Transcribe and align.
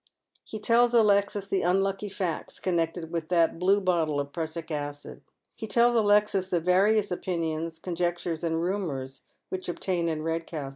He 0.43 0.57
tells 0.57 0.95
Alexis 0.95 1.45
the 1.45 1.61
unlucky 1.61 2.09
facts 2.09 2.59
connected 2.59 3.11
with 3.11 3.29
that 3.29 3.59
blue 3.59 3.79
bottle 3.79 4.19
of 4.19 4.33
prussic 4.33 4.71
acid; 4.71 5.21
he 5.55 5.67
tells 5.67 5.93
Alexis 5.93 6.49
the 6.49 6.59
various 6.59 7.11
opinions, 7.11 7.77
ctm 7.79 7.97
jectures, 7.97 8.39
aod 8.43 8.59
rumours 8.59 9.25
which 9.49 9.69
obtain 9.69 10.09
in 10.09 10.23
Eedcastle. 10.23 10.69